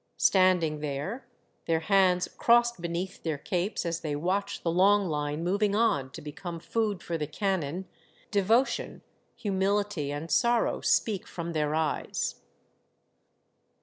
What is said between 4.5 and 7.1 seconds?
the long line moving on to become food